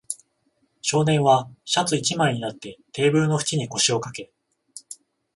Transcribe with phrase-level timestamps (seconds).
[0.81, 4.31] 少年はシャツ一枚になって、テーブルの縁に腰をかけ、